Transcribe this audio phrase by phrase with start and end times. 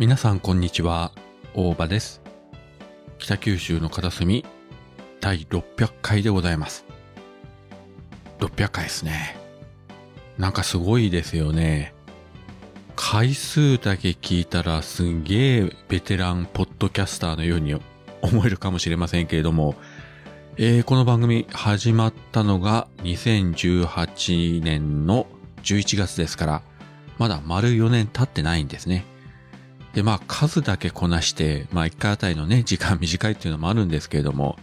[0.00, 1.12] 皆さんこんにちは、
[1.52, 2.22] 大場です。
[3.18, 4.46] 北九州の片隅、
[5.20, 6.86] 第600回でございます。
[8.38, 9.36] 600回ですね。
[10.38, 11.92] なんかすごいですよね。
[12.96, 17.74] 回数だけ聞いたらすんげえベテランポッドキャスターのように
[18.22, 19.74] 思えるかもしれませんけれども、
[20.56, 25.26] えーこの番組始まったのが2018年の
[25.62, 26.62] 11月ですから、
[27.18, 29.04] まだ丸4年経ってないんですね。
[29.94, 34.58] で、まあ数だけこなして、まあ1回あたりのね、時間 短いっていうのもあるんですけれども、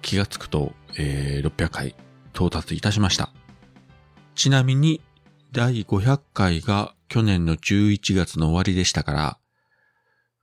[0.00, 1.94] 気がつくと、えー600回
[2.34, 3.30] 到達いたしました。
[4.34, 5.02] ちなみに、
[5.52, 9.38] 第500回が去年の11月の終わりでしたから、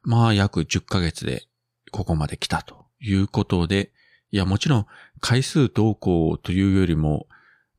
[0.04, 1.48] まあ約10ヶ月で
[1.92, 3.92] ここまで来たということで、
[4.32, 4.86] いやもちろん
[5.20, 7.28] 回数どうこうというよりも、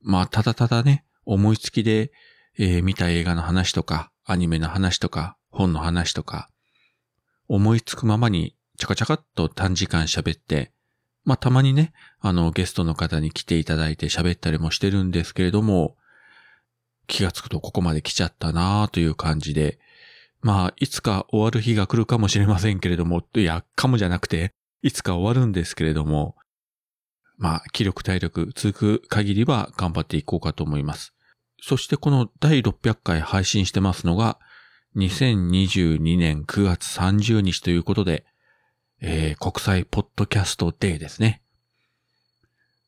[0.03, 2.11] まあただただね、思いつきで、
[2.59, 6.49] えー見た映画の話とか、アニメの話とか、本の話とか、
[7.49, 10.73] 思いつくままにちゃかちゃかっと短時間喋って、
[11.25, 15.97] まあたまにね、あのゲストの方に来ていただいて喋ったりもしてるんですけれども、
[17.07, 19.79] 気がつくとここまで来ちゃったなという感じで、
[20.41, 26.37] まあいつか終わる日が来るかもしれませんけれども、いや、かもじゃなくて、いつか終わるんですけれども、
[27.37, 31.13] まあ気力体力続く限りは頑張っていこうかと思います。
[31.63, 34.39] そしてこの第600回配信してますのが、
[34.97, 38.25] 2022年9月30日ということで、
[39.01, 41.43] えー国際ポッドキャストデーですね。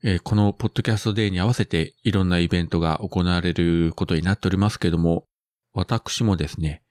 [0.03, 5.27] えーこのポッドキャストデーに合わせていろんなイベントが行われることになっておりますけども、
[5.75, 6.83] 私もですね、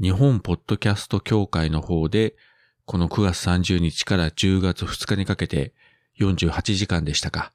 [0.00, 2.36] 日本ポッドキャスト協会の方で、
[2.84, 5.74] この9月30日から10月2日にかけて
[6.20, 7.52] 48時間でしたか、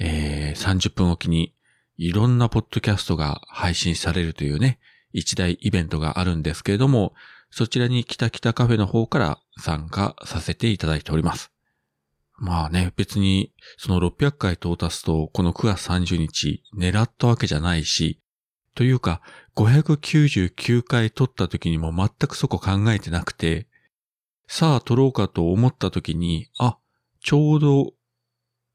[0.00, 1.54] えー30分おきに
[1.96, 4.80] いろんなポッドキャストが配信されるというね、
[5.16, 7.14] 一大イベントがあるんですけれども、
[7.50, 11.50] そちらに北北カフェの方から参加させていただいております。
[12.38, 18.20] まあね、別にその600回到達とこの9月30日狙ったわけじゃないし、
[18.74, 19.22] というか
[19.56, 23.68] 599回撮った時にも全くそこ考えてなくて、
[24.46, 26.76] さあ撮ろうかと思った時に、あ、
[27.24, 27.94] ちょうど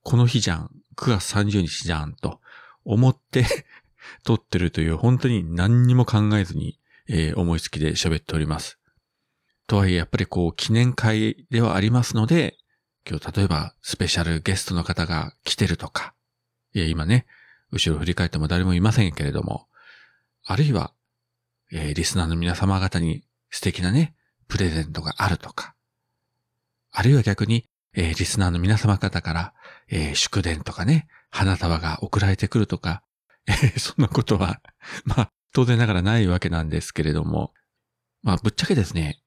[0.01, 2.39] この日じゃん、9月30日じゃんと
[2.83, 3.45] 思って
[4.23, 8.79] 撮ってるという本当に何にも考えずに、えー思いつきで喋っております。
[9.67, 12.57] とはいえやっぱりこう記念会ではありますので、
[13.09, 16.13] 今日例えばスペシャルゲストの方が来てるとか、
[16.73, 17.25] いや今ね、
[17.71, 19.67] 後ろ振り返っても誰もいませんけれども、
[20.43, 20.93] あるいは、
[21.71, 24.15] えーリスナーの皆様方に素敵なね、
[24.47, 25.75] プレゼントがあるとか、
[26.91, 29.53] あるいは逆に、えーリスナーの皆様方から、
[29.89, 33.03] えー祝電とかね、花束が送られてくるとか、
[33.47, 34.61] え ーそんなことは、
[35.03, 37.53] まあ、当然ながらないわけなんですけれども、
[38.23, 39.21] まあ、ぶっちゃけですね、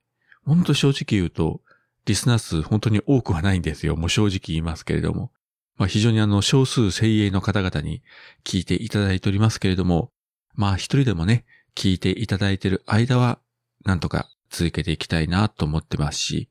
[0.44, 1.62] ほんと正直言うと、
[2.06, 3.96] リスナー数本当に多くはないんですよ。
[3.96, 5.32] もう正直言いますけれども。
[5.76, 8.02] まあ、非常にあの、少数精鋭の方々に
[8.44, 10.12] 聞いていただいておりますけれども、
[10.54, 13.40] まあ、一人でもね、聞いていただいている間は、
[13.84, 16.50] なんとか続けていきたいなと思ってますし、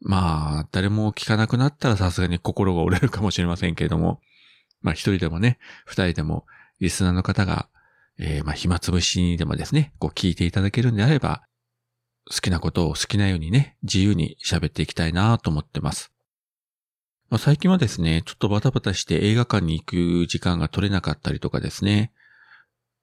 [0.00, 4.20] まあ、誰も聞かなくなったらさすがに心が折れるかもしれませんけれども、
[4.82, 6.44] まあ一人でもね、二人でも、
[6.82, 7.68] リスナーの方が、
[8.18, 11.42] えーまあ暇つぶしにでもですね、こう聞いていただけるんであれば、
[12.28, 16.12] 好きなことを好きなようにね、自由に喋っていきたいなと思ってます。
[17.30, 22.12] まあ、最近はですね、ちょっとバタバタして映画館に行く時間が取れなかったりとかですね、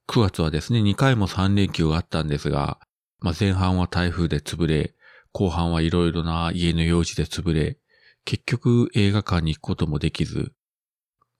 [0.07, 2.79] 9月はですね、2回も3連休があったんですが、
[3.19, 4.93] まあ、前半は台風で潰れ、
[5.31, 7.77] 後半はいろいろな家の用事で潰れ、
[8.25, 10.53] 結局映画館に行くこともできず、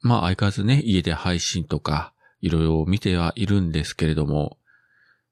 [0.01, 4.57] まあ相変わらずね、家で配信とか、いろいろ見てはいるんですけれども、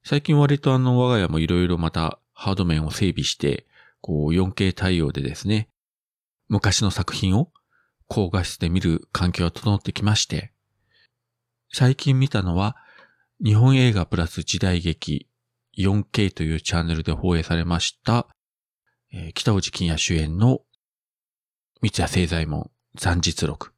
[0.04, 3.66] 最近割とあの我が家もいろいろまたハード面を整備して、
[4.02, 5.70] こう 4K 対応でですね、
[6.48, 7.52] 昔の作品を
[8.08, 10.54] 高画質で見る環境が整ってきまして、
[11.74, 12.78] 最近見たのは、
[13.44, 15.28] 日本映画プラス時代劇
[15.78, 18.28] 4K というチャンネルで放映されました、
[19.14, 20.62] えー北尾路欣也主演の
[21.82, 23.74] 三谷清左衛門残実録、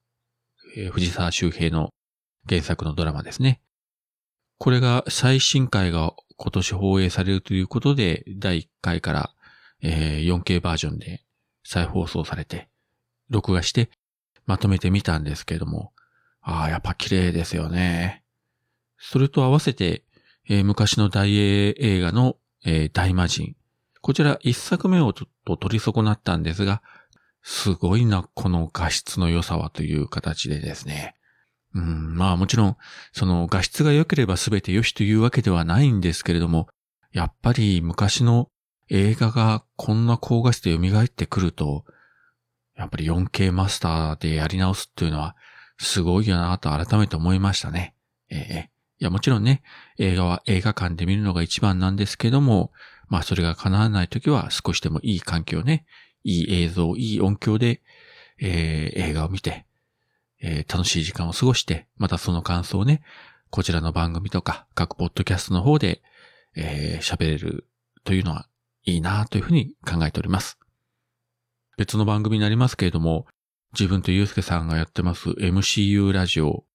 [0.78, 1.90] えー藤沢周平の
[2.50, 3.62] 原作のドラマですね。
[4.58, 9.30] これが最新回が今年放映されるということで、第1回から、
[9.82, 11.24] え 4K バージョンで
[11.64, 12.70] 再放送されて、
[13.30, 13.90] 録画して
[14.46, 15.94] まとめてみたんですけれども、
[16.42, 18.24] ああ、やっぱ綺麗ですよね。
[18.98, 20.04] それと合わせて、
[20.50, 22.36] えー昔の大英映画の、
[22.66, 23.56] えー大魔神。
[24.02, 26.82] こちら一作目をちょっと取り損なったんですが、
[27.44, 31.16] すごいな、この画質の良さはという形でですね。
[31.76, 32.78] うん、まあもちろん、
[33.14, 36.68] その画質が良ければ全て良しというわけではないんですけれども、
[37.12, 38.50] やっぱり昔の
[38.90, 41.86] 映画がこんな高画質で蘇ってくると、
[42.76, 45.36] やっぱり 4K マスターでやり直すっていうのは
[45.78, 47.94] すごいよなと改めて思いましたね。
[48.30, 49.62] ええいや、もちろんね、
[49.98, 52.74] 映画は映画館で見るのが一番なんですけども、
[53.08, 55.86] まあそれが叶わないときは少しでもいい環境ね、
[56.26, 57.82] いい映像、いい音響で、
[58.42, 59.66] えー、映画を見て、
[60.42, 63.02] えー、楽しい時間を過ごして、またその感想をね、
[63.50, 66.02] こちらの番組とか各ポッドキャストの方で、
[66.56, 67.68] えー、喋れる
[68.04, 68.48] というのは
[68.84, 70.58] いいなというふうに考えております。
[71.78, 73.26] 別の番組になりますけれども、
[73.74, 76.66] 自分とゆうすけさんがやってます MCU ラジオ、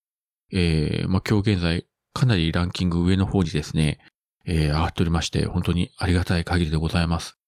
[0.53, 3.99] えー、まあ、今日現在かなりランキング上の方にですね、
[4.47, 7.39] えー、上がっておりまして、本当にありがたい限りでございます。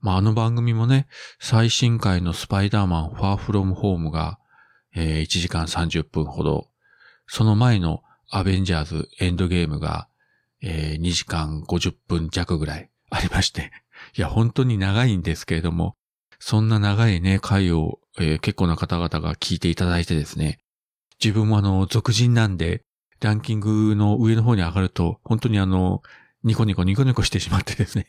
[0.00, 1.06] まあ、あの番組もね、
[1.38, 4.38] 最新回のスパイダーマンファーフロムホームが、
[4.94, 6.68] えー、1時間30分ほど、
[7.26, 10.08] その前のアベンジャーズエンドゲームが、
[10.62, 13.70] えー、2時間50分弱ぐらいありまして、
[14.16, 15.96] いや、本当に長いんですけれども、
[16.38, 20.58] そんな長いね、回を、えー、結構な方々が聞いていただいてですね、
[21.22, 22.82] 自分もあの、俗人なんで、
[23.20, 26.02] ランキングの上の方に上がると、本当にあの、
[26.44, 28.06] ニコニコニコニコしてしまってですね。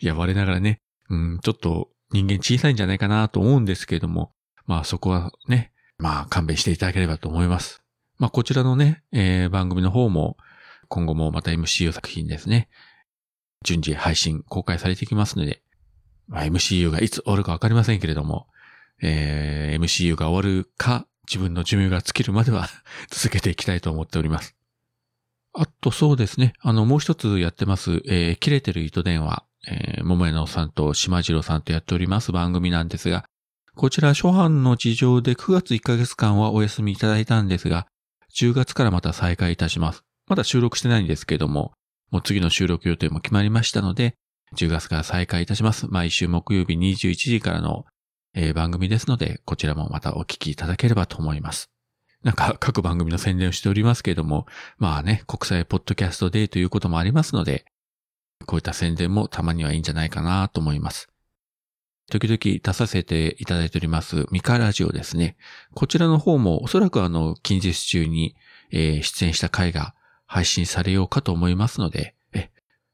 [0.00, 4.32] いや、我ながらね、うん、ちょっと人間小さいんじゃないかなと思うんですけれども、
[4.66, 7.82] まあそこはね、まあ勘弁していただければと思います。
[8.18, 10.36] まあこちらのね、えー、番組の方も、
[10.88, 12.68] 今後もまた MCU 作品ですね、
[13.64, 15.62] 順次配信公開されていきますので、
[16.28, 18.46] まあ、MCU がいつ終わるかわかりませんけれども、
[19.02, 22.68] えー、MCU が終わるか、自分の寿命が尽きるまでは
[23.10, 24.54] 続けていきたいと思っております。
[25.52, 26.52] あとそうですね。
[26.60, 33.24] あの、もう一つやってます、えー、切れてる糸電話、えー、桃屋のさんと島次郎さんとやっております番組なんですが、
[33.76, 37.86] こちら初版の事情で9月1ヶ月間はお休みいただいたんですが、
[38.34, 40.02] 10月からまた再開いたします。
[40.26, 41.74] まだ収録してないんですけども、
[42.10, 44.14] もう次の収録予定も決まりましたので、
[44.56, 45.88] 10月から再開いたします。
[45.90, 47.84] 毎週木曜日21時からの、
[48.32, 51.68] えー、番組ですので、こちらもまたお聞きいただければと思います。
[52.22, 54.46] なんか 各番組の宣伝をしておりますけれども、
[54.78, 57.66] まあね、国際ポッドキャストデーということもありますので、
[58.46, 61.10] こういった宣伝もたまにはいいんじゃないかなと思います。
[62.08, 65.36] 時々出させていただいておりますミカラジオですね。
[65.74, 68.36] こちらの方もおそらくあの近日中に、
[68.70, 69.94] えー、出演した回が
[70.24, 72.50] 配信されようかと思いますので、え、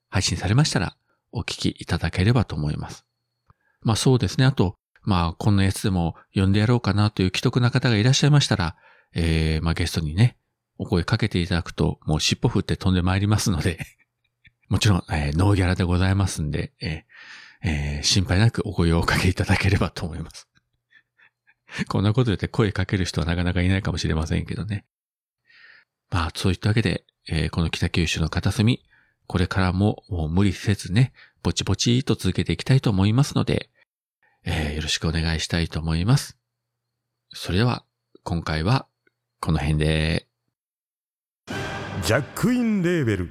[0.09, 0.97] 配信されましたら
[1.31, 3.05] お聞きいただければと思います。
[3.83, 4.47] まあそうですね。
[4.47, 8.77] あと、まあこんなやつでも呼んでやろうかなという既得な方がいらっしゃいましたら、
[9.15, 10.39] えー、まあゲストにね、
[10.79, 13.79] お声かけていただくと、もう尻尾振って飛んでまいりますので
[14.71, 20.49] もちろん、えー、ノーギャラでございますんで、えーえー、心配なくお声をおかけいただければと思います。
[21.89, 24.85] こんなこと言って声かける人はなかなかいないかもしれませんけどね。
[26.11, 28.85] まあ、そういったわけで、えー、この北九州の片隅、
[29.27, 31.13] これからももう無理せずね、
[31.43, 33.71] ぼちぼちと続けていきたいと思いますので、
[34.45, 36.37] えー、よろしくお願いしたいと思います。
[37.33, 37.85] それでは、
[38.25, 38.87] 今回は
[39.41, 40.27] この辺で。
[42.05, 43.31] ジャックインレーベル